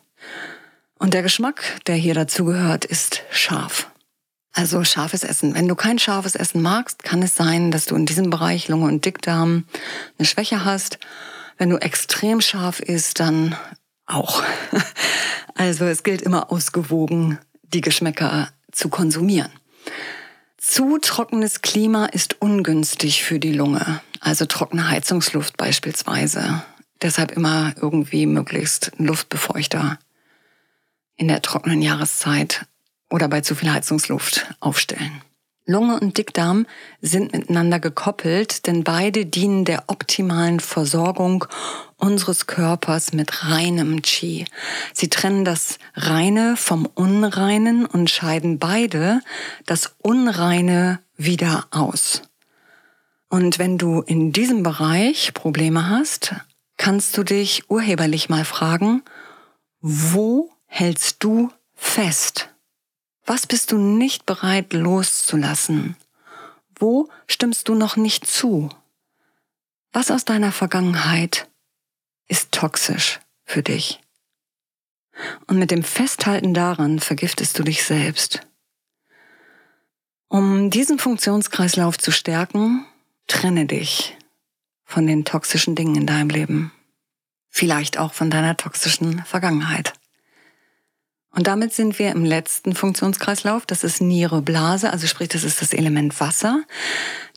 Und 0.98 1.14
der 1.14 1.22
Geschmack, 1.22 1.62
der 1.86 1.94
hier 1.94 2.14
dazugehört, 2.14 2.84
ist 2.84 3.22
scharf. 3.30 3.91
Also 4.52 4.84
scharfes 4.84 5.24
Essen. 5.24 5.54
Wenn 5.54 5.68
du 5.68 5.74
kein 5.74 5.98
scharfes 5.98 6.34
Essen 6.34 6.60
magst, 6.60 7.02
kann 7.04 7.22
es 7.22 7.34
sein, 7.34 7.70
dass 7.70 7.86
du 7.86 7.96
in 7.96 8.04
diesem 8.04 8.28
Bereich 8.28 8.68
Lunge 8.68 8.86
und 8.86 9.04
Dickdarm 9.04 9.64
eine 10.18 10.26
Schwäche 10.26 10.64
hast. 10.64 10.98
Wenn 11.56 11.70
du 11.70 11.78
extrem 11.78 12.40
scharf 12.40 12.80
isst, 12.80 13.20
dann 13.20 13.56
auch. 14.06 14.42
Also 15.54 15.84
es 15.84 16.02
gilt 16.02 16.22
immer 16.22 16.50
ausgewogen, 16.50 17.38
die 17.62 17.82
Geschmäcker 17.82 18.48
zu 18.72 18.88
konsumieren. 18.88 19.50
Zu 20.56 20.98
trockenes 20.98 21.60
Klima 21.60 22.06
ist 22.06 22.40
ungünstig 22.40 23.22
für 23.22 23.38
die 23.38 23.52
Lunge, 23.52 24.00
also 24.20 24.46
trockene 24.46 24.88
Heizungsluft 24.88 25.58
beispielsweise. 25.58 26.62
Deshalb 27.02 27.32
immer 27.32 27.74
irgendwie 27.80 28.26
möglichst 28.26 28.92
Luftbefeuchter 28.96 29.98
in 31.16 31.28
der 31.28 31.42
trockenen 31.42 31.82
Jahreszeit 31.82 32.66
oder 33.12 33.28
bei 33.28 33.42
zu 33.42 33.54
viel 33.54 33.72
Heizungsluft 33.72 34.46
aufstellen. 34.60 35.22
Lunge 35.64 36.00
und 36.00 36.18
Dickdarm 36.18 36.66
sind 37.00 37.32
miteinander 37.32 37.78
gekoppelt, 37.78 38.66
denn 38.66 38.82
beide 38.82 39.26
dienen 39.26 39.64
der 39.64 39.84
optimalen 39.86 40.58
Versorgung 40.58 41.44
unseres 41.96 42.48
Körpers 42.48 43.12
mit 43.12 43.44
reinem 43.48 44.02
Qi. 44.02 44.44
Sie 44.92 45.08
trennen 45.08 45.44
das 45.44 45.78
Reine 45.94 46.56
vom 46.56 46.86
Unreinen 46.86 47.86
und 47.86 48.10
scheiden 48.10 48.58
beide 48.58 49.20
das 49.66 49.94
Unreine 49.98 50.98
wieder 51.16 51.66
aus. 51.70 52.22
Und 53.28 53.60
wenn 53.60 53.78
du 53.78 54.00
in 54.00 54.32
diesem 54.32 54.64
Bereich 54.64 55.32
Probleme 55.32 55.88
hast, 55.88 56.34
kannst 56.76 57.16
du 57.16 57.22
dich 57.22 57.70
urheberlich 57.70 58.28
mal 58.28 58.44
fragen, 58.44 59.02
wo 59.80 60.50
hältst 60.66 61.22
du 61.22 61.52
fest? 61.76 62.51
Was 63.24 63.46
bist 63.46 63.72
du 63.72 63.78
nicht 63.78 64.26
bereit 64.26 64.72
loszulassen? 64.72 65.96
Wo 66.74 67.08
stimmst 67.26 67.68
du 67.68 67.74
noch 67.74 67.96
nicht 67.96 68.26
zu? 68.26 68.68
Was 69.92 70.10
aus 70.10 70.24
deiner 70.24 70.52
Vergangenheit 70.52 71.48
ist 72.26 72.52
toxisch 72.52 73.20
für 73.44 73.62
dich? 73.62 74.00
Und 75.46 75.58
mit 75.58 75.70
dem 75.70 75.84
Festhalten 75.84 76.54
daran 76.54 76.98
vergiftest 76.98 77.58
du 77.58 77.62
dich 77.62 77.84
selbst. 77.84 78.40
Um 80.28 80.70
diesen 80.70 80.98
Funktionskreislauf 80.98 81.98
zu 81.98 82.10
stärken, 82.10 82.86
trenne 83.26 83.66
dich 83.66 84.16
von 84.84 85.06
den 85.06 85.24
toxischen 85.24 85.74
Dingen 85.74 85.94
in 85.94 86.06
deinem 86.06 86.30
Leben. 86.30 86.72
Vielleicht 87.48 87.98
auch 87.98 88.14
von 88.14 88.30
deiner 88.30 88.56
toxischen 88.56 89.24
Vergangenheit. 89.24 89.92
Und 91.34 91.46
damit 91.46 91.72
sind 91.72 91.98
wir 91.98 92.10
im 92.10 92.24
letzten 92.24 92.74
Funktionskreislauf. 92.74 93.64
Das 93.64 93.84
ist 93.84 94.02
Niere, 94.02 94.42
Blase, 94.42 94.92
also 94.92 95.06
sprich, 95.06 95.30
das 95.30 95.44
ist 95.44 95.62
das 95.62 95.72
Element 95.72 96.20
Wasser. 96.20 96.62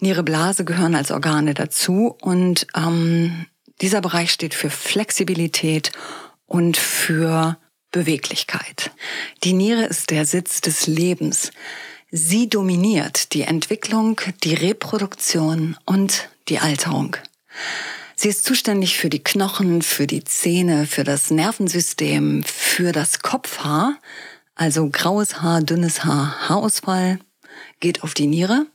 Niere, 0.02 0.24
Blase 0.24 0.66
gehören 0.66 0.96
als 0.96 1.12
Organe 1.12 1.54
dazu 1.54 2.16
und 2.22 2.68
ähm, 2.76 3.46
dieser 3.82 4.02
Bereich 4.02 4.32
steht 4.32 4.54
für 4.54 4.70
Flexibilität 4.70 5.92
und 6.46 6.76
für 6.78 7.58
Beweglichkeit. 7.92 8.92
Die 9.44 9.54
Niere 9.54 9.86
ist 9.86 10.10
der 10.10 10.26
Sitz 10.26 10.60
des 10.60 10.88
Lebens. 10.88 11.52
Sie 12.12 12.50
dominiert 12.50 13.34
die 13.34 13.44
Entwicklung, 13.44 14.20
die 14.44 14.54
Reproduktion 14.54 15.78
und 15.86 16.30
die 16.50 16.60
Alterung. 16.60 17.16
Sie 18.26 18.30
ist 18.30 18.44
zuständig 18.44 18.98
für 18.98 19.12
die 19.12 19.24
Knochen, 19.24 19.84
für 19.84 20.08
die 20.08 20.24
Zähne, 20.24 20.88
für 20.88 21.04
das 21.04 21.30
Nervensystem, 21.30 22.42
für 22.42 22.92
das 22.92 23.20
Kopfhaar, 23.20 24.00
also 24.56 24.90
graues 24.90 25.44
Haar, 25.44 25.62
dünnes 25.62 26.06
Haar, 26.06 26.50
Haarausfall, 26.50 27.20
geht 27.82 28.02
auf 28.02 28.16
die 28.16 28.26
Niere. 28.26 28.66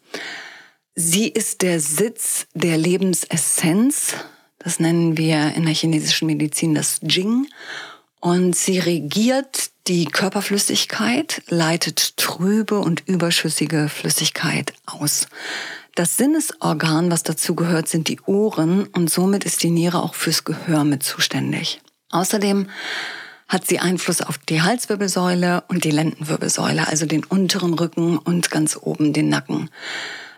Sie 0.94 1.26
ist 1.26 1.62
der 1.62 1.80
Sitz 1.80 2.46
der 2.54 2.78
Lebensessenz. 2.78 4.14
Das 4.60 4.78
nennen 4.78 5.18
wir 5.18 5.52
in 5.56 5.64
der 5.64 5.74
chinesischen 5.74 6.26
Medizin 6.26 6.76
das 6.76 7.00
Jing. 7.02 7.48
Und 8.20 8.54
sie 8.54 8.78
regiert 8.78 9.72
die 9.88 10.04
Körperflüssigkeit, 10.04 11.42
leitet 11.48 12.16
trübe 12.16 12.78
und 12.78 13.02
überschüssige 13.08 13.88
Flüssigkeit 13.88 14.74
aus. 14.86 15.26
Das 15.94 16.16
Sinnesorgan, 16.16 17.10
was 17.10 17.22
dazu 17.22 17.54
gehört, 17.54 17.88
sind 17.88 18.08
die 18.08 18.20
Ohren 18.26 18.86
und 18.86 19.10
somit 19.10 19.44
ist 19.44 19.62
die 19.62 19.70
Niere 19.70 20.02
auch 20.02 20.14
fürs 20.14 20.44
Gehör 20.44 20.84
mit 20.84 21.02
zuständig. 21.02 21.80
Außerdem 22.10 22.68
hat 23.48 23.66
sie 23.66 23.80
Einfluss 23.80 24.22
auf 24.22 24.38
die 24.38 24.62
Halswirbelsäule 24.62 25.64
und 25.68 25.84
die 25.84 25.90
Lendenwirbelsäule, 25.90 26.86
also 26.86 27.06
den 27.06 27.24
unteren 27.24 27.74
Rücken 27.74 28.16
und 28.16 28.50
ganz 28.50 28.78
oben 28.80 29.12
den 29.12 29.28
Nacken. 29.28 29.70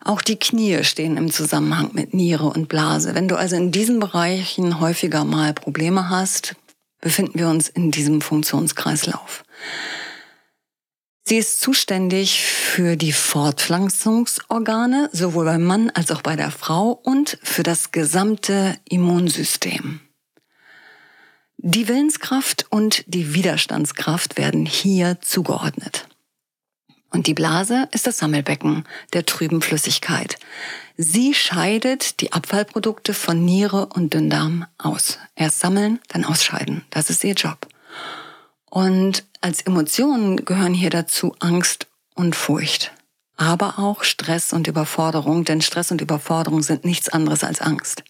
Auch 0.02 0.22
die 0.22 0.38
Knie 0.38 0.82
stehen 0.82 1.16
im 1.16 1.30
Zusammenhang 1.30 1.90
mit 1.92 2.14
Niere 2.14 2.46
und 2.46 2.68
Blase. 2.68 3.14
Wenn 3.14 3.28
du 3.28 3.36
also 3.36 3.54
in 3.54 3.70
diesen 3.70 4.00
Bereichen 4.00 4.80
häufiger 4.80 5.24
mal 5.24 5.52
Probleme 5.52 6.08
hast, 6.08 6.56
befinden 7.00 7.38
wir 7.38 7.48
uns 7.48 7.68
in 7.68 7.90
diesem 7.90 8.22
Funktionskreislauf. 8.22 9.44
Sie 11.24 11.36
ist 11.36 11.60
zuständig 11.60 12.42
für 12.42 12.96
die 12.96 13.12
Fortpflanzungsorgane, 13.12 15.08
sowohl 15.12 15.44
beim 15.44 15.62
Mann 15.62 15.90
als 15.90 16.10
auch 16.10 16.22
bei 16.22 16.34
der 16.34 16.50
Frau 16.50 16.90
und 16.90 17.38
für 17.42 17.62
das 17.62 17.92
gesamte 17.92 18.76
Immunsystem. 18.88 20.00
Die 21.58 21.86
Willenskraft 21.86 22.66
und 22.70 23.04
die 23.06 23.34
Widerstandskraft 23.34 24.36
werden 24.36 24.66
hier 24.66 25.20
zugeordnet. 25.20 26.08
Und 27.10 27.28
die 27.28 27.34
Blase 27.34 27.88
ist 27.92 28.06
das 28.06 28.18
Sammelbecken 28.18 28.84
der 29.12 29.24
trüben 29.24 29.62
Flüssigkeit. 29.62 30.36
Sie 30.96 31.34
scheidet 31.34 32.20
die 32.20 32.32
Abfallprodukte 32.32 33.14
von 33.14 33.44
Niere 33.44 33.86
und 33.86 34.14
Dünndarm 34.14 34.66
aus. 34.78 35.18
Erst 35.36 35.60
sammeln, 35.60 36.00
dann 36.08 36.24
ausscheiden. 36.24 36.84
Das 36.90 37.10
ist 37.10 37.22
ihr 37.22 37.34
Job. 37.34 37.68
Und 38.64 39.24
als 39.42 39.62
Emotionen 39.62 40.44
gehören 40.44 40.74
hier 40.74 40.90
dazu 40.90 41.34
Angst 41.40 41.86
und 42.14 42.36
Furcht. 42.36 42.92
Aber 43.36 43.78
auch 43.78 44.04
Stress 44.04 44.52
und 44.52 44.68
Überforderung, 44.68 45.44
denn 45.44 45.60
Stress 45.60 45.90
und 45.90 46.00
Überforderung 46.00 46.62
sind 46.62 46.84
nichts 46.84 47.08
anderes 47.08 47.44
als 47.44 47.60
Angst. 47.60 48.04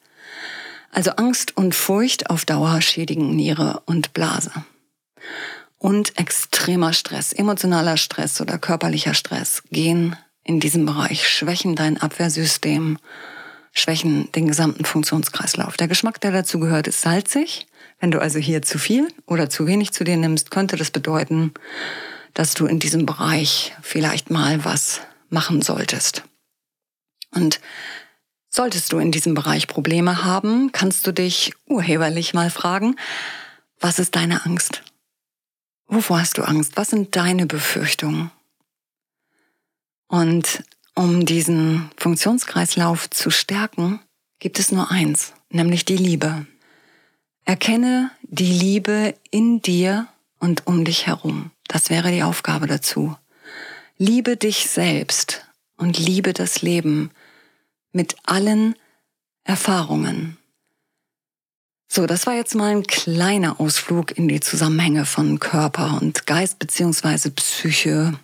Also 0.90 1.12
Angst 1.12 1.56
und 1.56 1.74
Furcht 1.74 2.28
auf 2.28 2.44
Dauer 2.44 2.82
schädigen 2.82 3.34
Niere 3.34 3.82
und 3.86 4.12
Blase. 4.12 4.52
Und 5.78 6.18
extremer 6.18 6.92
Stress, 6.92 7.32
emotionaler 7.32 7.96
Stress 7.96 8.40
oder 8.40 8.58
körperlicher 8.58 9.14
Stress 9.14 9.62
gehen 9.70 10.16
in 10.44 10.60
diesem 10.60 10.84
Bereich, 10.84 11.28
schwächen 11.28 11.74
dein 11.74 12.00
Abwehrsystem, 12.00 12.98
schwächen 13.72 14.30
den 14.32 14.48
gesamten 14.48 14.84
Funktionskreislauf. 14.84 15.76
Der 15.76 15.88
Geschmack, 15.88 16.20
der 16.20 16.30
dazu 16.30 16.60
gehört, 16.60 16.88
ist 16.88 17.00
salzig. 17.00 17.66
Wenn 18.02 18.10
du 18.10 18.20
also 18.20 18.40
hier 18.40 18.62
zu 18.62 18.80
viel 18.80 19.06
oder 19.26 19.48
zu 19.48 19.68
wenig 19.68 19.92
zu 19.92 20.02
dir 20.02 20.16
nimmst, 20.16 20.50
könnte 20.50 20.74
das 20.76 20.90
bedeuten, 20.90 21.54
dass 22.34 22.54
du 22.54 22.66
in 22.66 22.80
diesem 22.80 23.06
Bereich 23.06 23.76
vielleicht 23.80 24.28
mal 24.28 24.64
was 24.64 25.02
machen 25.30 25.62
solltest. 25.62 26.24
Und 27.30 27.60
solltest 28.48 28.92
du 28.92 28.98
in 28.98 29.12
diesem 29.12 29.34
Bereich 29.34 29.68
Probleme 29.68 30.24
haben, 30.24 30.72
kannst 30.72 31.06
du 31.06 31.12
dich 31.12 31.54
urheberlich 31.68 32.34
mal 32.34 32.50
fragen, 32.50 32.96
was 33.78 34.00
ist 34.00 34.16
deine 34.16 34.44
Angst? 34.46 34.82
Wovor 35.86 36.18
hast 36.18 36.38
du 36.38 36.42
Angst? 36.42 36.72
Was 36.74 36.90
sind 36.90 37.14
deine 37.14 37.46
Befürchtungen? 37.46 38.32
Und 40.08 40.64
um 40.96 41.24
diesen 41.24 41.88
Funktionskreislauf 41.96 43.08
zu 43.10 43.30
stärken, 43.30 44.00
gibt 44.40 44.58
es 44.58 44.72
nur 44.72 44.90
eins, 44.90 45.34
nämlich 45.50 45.84
die 45.84 45.96
Liebe. 45.96 46.46
Erkenne 47.44 48.10
die 48.22 48.52
Liebe 48.52 49.14
in 49.30 49.60
dir 49.62 50.06
und 50.38 50.66
um 50.66 50.84
dich 50.84 51.06
herum. 51.06 51.50
Das 51.68 51.90
wäre 51.90 52.10
die 52.10 52.22
Aufgabe 52.22 52.66
dazu. 52.66 53.16
Liebe 53.98 54.36
dich 54.36 54.68
selbst 54.68 55.44
und 55.76 55.98
liebe 55.98 56.32
das 56.32 56.62
Leben 56.62 57.10
mit 57.92 58.16
allen 58.24 58.74
Erfahrungen. 59.44 60.36
So, 61.88 62.06
das 62.06 62.26
war 62.26 62.34
jetzt 62.34 62.54
mal 62.54 62.70
ein 62.70 62.86
kleiner 62.86 63.60
Ausflug 63.60 64.16
in 64.16 64.26
die 64.26 64.40
Zusammenhänge 64.40 65.04
von 65.04 65.38
Körper 65.38 65.98
und 66.00 66.26
Geist 66.26 66.58
beziehungsweise 66.58 67.30
Psyche 67.30 68.14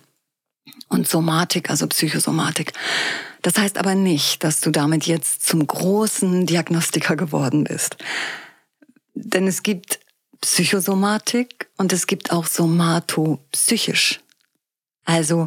und 0.87 1.07
Somatik, 1.07 1.69
also 1.69 1.85
Psychosomatik. 1.87 2.73
Das 3.43 3.57
heißt 3.57 3.77
aber 3.77 3.93
nicht, 3.93 4.43
dass 4.43 4.61
du 4.61 4.71
damit 4.71 5.05
jetzt 5.05 5.45
zum 5.45 5.65
großen 5.65 6.47
Diagnostiker 6.47 7.15
geworden 7.15 7.63
bist. 7.63 7.97
Denn 9.21 9.47
es 9.47 9.63
gibt 9.63 9.99
Psychosomatik 10.41 11.69
und 11.77 11.91
es 11.91 12.07
gibt 12.07 12.31
auch 12.31 12.45
somatopsychisch. 12.47 14.21
Also 15.03 15.45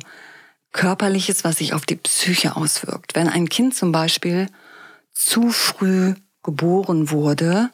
körperliches, 0.73 1.45
was 1.45 1.57
sich 1.57 1.73
auf 1.73 1.87
die 1.87 1.97
Psyche 1.97 2.57
auswirkt. 2.57 3.15
Wenn 3.15 3.29
ein 3.29 3.49
Kind 3.49 3.75
zum 3.75 3.93
Beispiel 3.93 4.49
zu 5.13 5.51
früh 5.51 6.15
geboren 6.43 7.11
wurde, 7.11 7.71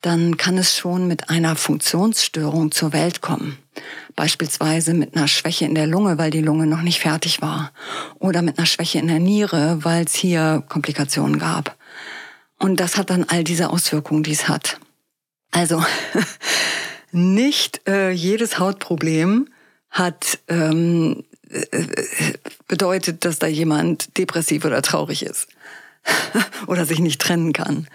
dann 0.00 0.36
kann 0.36 0.58
es 0.58 0.76
schon 0.76 1.08
mit 1.08 1.30
einer 1.30 1.56
Funktionsstörung 1.56 2.70
zur 2.72 2.92
Welt 2.92 3.20
kommen. 3.20 3.58
Beispielsweise 4.14 4.94
mit 4.94 5.16
einer 5.16 5.28
Schwäche 5.28 5.64
in 5.64 5.74
der 5.74 5.86
Lunge, 5.86 6.18
weil 6.18 6.30
die 6.30 6.42
Lunge 6.42 6.66
noch 6.66 6.82
nicht 6.82 7.00
fertig 7.00 7.40
war. 7.40 7.72
Oder 8.18 8.42
mit 8.42 8.58
einer 8.58 8.66
Schwäche 8.66 8.98
in 8.98 9.06
der 9.06 9.20
Niere, 9.20 9.84
weil 9.84 10.04
es 10.04 10.14
hier 10.14 10.62
Komplikationen 10.68 11.38
gab. 11.38 11.76
Und 12.58 12.78
das 12.78 12.96
hat 12.96 13.10
dann 13.10 13.24
all 13.24 13.44
diese 13.44 13.70
Auswirkungen, 13.70 14.22
die 14.22 14.32
es 14.32 14.48
hat. 14.48 14.78
Also 15.52 15.82
nicht 17.12 17.86
äh, 17.88 18.10
jedes 18.10 18.58
Hautproblem 18.58 19.48
hat 19.90 20.40
ähm, 20.48 21.24
äh, 21.50 21.66
bedeutet, 22.66 23.24
dass 23.24 23.38
da 23.38 23.46
jemand 23.46 24.16
depressiv 24.16 24.64
oder 24.64 24.82
traurig 24.82 25.22
ist 25.22 25.48
oder 26.66 26.86
sich 26.86 26.98
nicht 26.98 27.20
trennen 27.20 27.52
kann. 27.52 27.86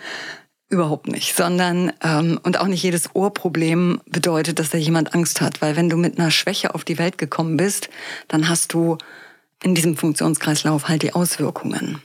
Überhaupt 0.69 1.07
nicht, 1.07 1.35
sondern 1.35 1.93
ähm, 2.03 2.39
und 2.43 2.59
auch 2.59 2.67
nicht 2.67 2.83
jedes 2.83 3.15
Ohrproblem 3.15 4.01
bedeutet, 4.05 4.59
dass 4.59 4.69
da 4.69 4.77
jemand 4.77 5.15
Angst 5.15 5.41
hat, 5.41 5.61
weil 5.61 5.75
wenn 5.75 5.89
du 5.89 5.97
mit 5.97 6.19
einer 6.19 6.29
Schwäche 6.29 6.75
auf 6.75 6.83
die 6.83 6.97
Welt 6.99 7.17
gekommen 7.17 7.57
bist, 7.57 7.89
dann 8.27 8.49
hast 8.49 8.73
du 8.73 8.97
in 9.63 9.75
diesem 9.75 9.97
Funktionskreislauf 9.97 10.89
halt 10.89 11.03
die 11.03 11.13
Auswirkungen. 11.13 12.01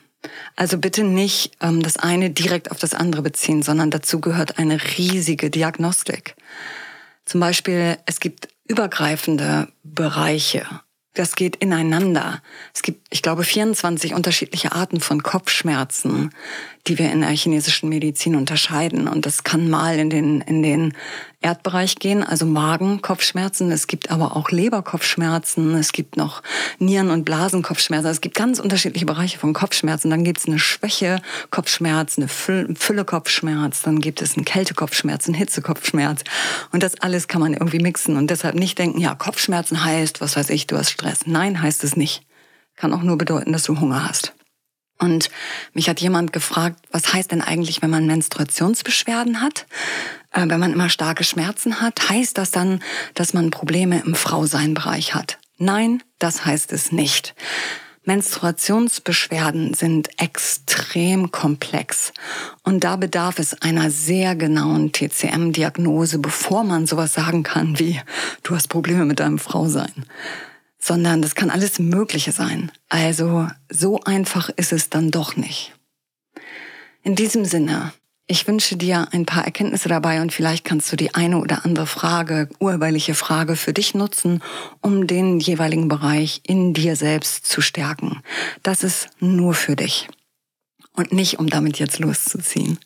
Also 0.57 0.79
bitte 0.79 1.05
nicht 1.05 1.57
ähm, 1.61 1.83
das 1.83 1.97
eine 1.97 2.31
direkt 2.31 2.71
auf 2.71 2.79
das 2.79 2.95
andere 2.95 3.23
beziehen, 3.23 3.63
sondern 3.63 3.91
dazu 3.91 4.21
gehört 4.21 4.59
eine 4.59 4.81
riesige 4.97 5.51
Diagnostik. 5.51 6.37
Zum 7.25 7.41
Beispiel, 7.41 7.99
es 8.07 8.21
gibt 8.21 8.49
übergreifende 8.69 9.69
Bereiche 9.83 10.67
das 11.15 11.35
geht 11.35 11.57
ineinander. 11.57 12.43
Es 12.75 12.83
gibt, 12.83 13.07
ich 13.11 13.23
glaube, 13.23 13.45
24 13.45 14.15
unterschiedliche 14.15 14.73
Arten 14.73 15.01
von 15.01 15.23
Kopfschmerzen, 15.23 16.31
die 16.89 16.99
wir 16.99 17.13
in 17.13 17.21
der 17.21 17.31
chinesischen 17.31 17.89
Medizin 17.89 18.35
unterscheiden. 18.35 19.07
Und 19.07 19.25
das 19.25 19.45
kann 19.45 19.71
mal 19.71 19.99
in 19.99 20.11
den, 20.11 20.41
in 20.41 20.63
den 20.63 20.95
Erdbereich 21.41 21.97
gehen, 21.97 22.25
also 22.25 22.45
Magen, 22.45 23.03
Kopfschmerzen. 23.03 23.71
Es 23.71 23.87
gibt 23.87 24.11
aber 24.11 24.37
auch 24.37 24.51
Leberkopfschmerzen. 24.51 25.75
Es 25.77 25.93
gibt 25.93 26.17
noch 26.17 26.43
Nieren- 26.79 27.11
und 27.11 27.25
Blasenkopfschmerzen. 27.25 28.11
Es 28.11 28.21
gibt 28.21 28.35
ganz 28.35 28.59
unterschiedliche 28.59 29.07
Bereiche 29.07 29.39
von 29.39 29.53
Kopfschmerzen. 29.53 30.11
Dann 30.11 30.25
gibt 30.25 30.39
es 30.39 30.47
eine 30.47 30.59
Schwäche, 30.59 31.21
Kopfschmerz, 31.51 32.19
eine 32.19 32.29
Fülle-Kopfschmerz. 32.29 33.83
Dann 33.83 34.01
gibt 34.01 34.21
es 34.21 34.37
einen 34.37 34.45
Kältekopfschmerz, 34.45 35.27
einen 35.27 35.35
Hitzekopfschmerz. 35.35 36.23
Und 36.73 36.83
das 36.83 37.01
alles 37.01 37.29
kann 37.29 37.41
man 37.41 37.53
irgendwie 37.53 37.79
mixen 37.81 38.17
und 38.17 38.29
deshalb 38.29 38.57
nicht 38.57 38.79
denken, 38.79 39.01
ja, 39.01 39.15
Kopfschmerzen 39.15 39.85
heißt, 39.85 40.21
was 40.21 40.37
weiß 40.37 40.51
ich, 40.51 40.67
du 40.67 40.77
hast 40.77 40.91
Stress. 40.91 41.27
Nein, 41.27 41.63
heißt 41.63 41.85
es 41.85 41.97
nicht. 41.97 42.25
Kann 42.75 42.93
auch 42.93 43.03
nur 43.03 43.19
bedeuten, 43.19 43.53
dass 43.53 43.65
du 43.65 43.79
Hunger 43.79 44.09
hast. 44.09 44.35
Und 45.03 45.31
mich 45.75 45.89
hat 45.89 46.01
jemand 46.01 46.33
gefragt, 46.33 46.79
was 46.93 47.13
heißt 47.13 47.33
denn 47.33 47.43
eigentlich, 47.43 47.83
wenn 47.83 47.91
man 47.91 48.07
Menstruationsbeschwerden 48.07 49.41
hat? 49.41 49.67
Äh, 50.31 50.47
wenn 50.47 50.61
man 50.61 50.73
immer 50.73 50.89
starke 50.89 51.25
Schmerzen 51.25 51.81
hat, 51.81 52.09
heißt 52.09 52.39
das 52.39 52.53
dann, 52.53 52.81
dass 53.15 53.35
man 53.35 53.51
Probleme 53.51 54.01
im 54.07 54.15
Frausein-Bereich 54.15 55.17
hat? 55.17 55.39
Nein, 55.59 56.05
das 56.21 56.47
heißt 56.47 56.73
es 56.73 56.93
nicht. 56.93 57.35
Menstruationsbeschwerden 58.05 59.75
sind 59.75 60.09
extrem 60.21 61.33
komplex 61.33 62.13
und 62.63 62.85
da 62.85 62.95
bedarf 62.95 63.41
es 63.41 63.61
einer 63.61 63.91
sehr 63.91 64.37
genauen 64.37 64.93
TCM-Diagnose, 64.93 66.19
bevor 66.19 66.63
man 66.63 66.87
sowas 66.87 67.15
sagen 67.15 67.43
kann 67.43 67.81
wie, 67.81 68.01
du 68.45 68.55
hast 68.55 68.69
Probleme 68.69 69.05
mit 69.05 69.19
deinem 69.19 69.39
Frausein 69.39 70.07
sondern 70.83 71.23
das 71.23 71.35
kann 71.35 71.49
alles 71.49 71.79
Mögliche 71.79 72.33
sein. 72.33 72.73
Also 72.89 73.49
so 73.71 74.01
einfach 74.01 74.51
ist 74.57 74.73
es 74.73 74.91
dann 74.91 75.11
doch 75.11 75.37
nicht. 75.37 75.73
In 77.03 77.15
diesem 77.15 77.45
Sinne, 77.45 77.93
ich 78.27 78.47
wünsche 78.49 78.77
dir 78.77 79.09
ein 79.13 79.25
paar 79.25 79.45
Erkenntnisse 79.45 79.89
dabei 79.89 80.21
und 80.21 80.33
vielleicht 80.33 80.65
kannst 80.65 80.91
du 80.91 80.97
die 80.97 81.15
eine 81.15 81.39
oder 81.39 81.65
andere 81.65 81.87
Frage, 81.87 82.49
urheberliche 82.59 83.15
Frage 83.15 83.57
für 83.57 83.73
dich 83.73 83.95
nutzen, 83.95 84.43
um 84.81 85.07
den 85.07 85.39
jeweiligen 85.39 85.89
Bereich 85.89 86.41
in 86.47 86.75
dir 86.75 86.97
selbst 86.97 87.47
zu 87.47 87.61
stärken. 87.61 88.21
Das 88.63 88.83
ist 88.83 89.09
nur 89.21 89.55
für 89.55 89.77
dich 89.77 90.09
und 90.95 91.13
nicht, 91.13 91.39
um 91.39 91.49
damit 91.49 91.79
jetzt 91.79 91.99
loszuziehen. 91.99 92.79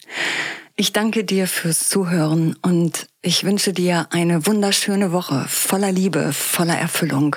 Ich 0.76 0.92
danke 0.92 1.24
dir 1.24 1.46
fürs 1.46 1.88
Zuhören 1.88 2.56
und 2.60 3.06
ich 3.26 3.44
wünsche 3.44 3.72
dir 3.72 4.06
eine 4.10 4.46
wunderschöne 4.46 5.10
Woche 5.10 5.46
voller 5.48 5.90
Liebe, 5.90 6.32
voller 6.32 6.78
Erfüllung 6.78 7.34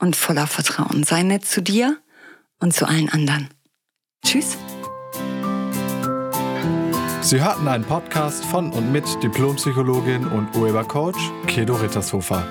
und 0.00 0.16
voller 0.16 0.48
Vertrauen. 0.48 1.04
Sei 1.04 1.22
nett 1.22 1.44
zu 1.44 1.62
dir 1.62 1.98
und 2.58 2.74
zu 2.74 2.88
allen 2.88 3.08
anderen. 3.08 3.48
Tschüss. 4.26 4.58
Sie 7.22 7.40
hörten 7.40 7.68
einen 7.68 7.84
Podcast 7.84 8.44
von 8.44 8.72
und 8.72 8.90
mit 8.90 9.04
Diplompsychologin 9.22 10.26
und 10.26 10.52
Urhebercoach 10.56 11.14
Kedo 11.46 11.76
Rittershofer. 11.76 12.44